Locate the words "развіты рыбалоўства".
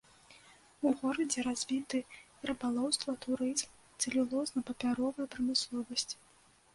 1.47-3.15